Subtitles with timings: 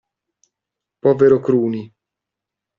[1.03, 1.85] Povero Cruni!